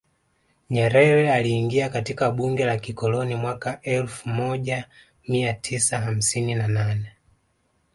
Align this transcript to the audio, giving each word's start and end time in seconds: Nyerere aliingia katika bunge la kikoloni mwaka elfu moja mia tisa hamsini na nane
Nyerere 0.69 1.31
aliingia 1.33 1.89
katika 1.89 2.31
bunge 2.31 2.65
la 2.65 2.79
kikoloni 2.79 3.35
mwaka 3.35 3.81
elfu 3.81 4.29
moja 4.29 4.89
mia 5.27 5.53
tisa 5.53 5.99
hamsini 5.99 6.55
na 6.55 6.67
nane 6.67 7.11